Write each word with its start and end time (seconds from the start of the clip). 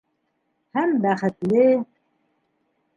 Һәм 0.77 0.95
бәхетле. 1.05 1.69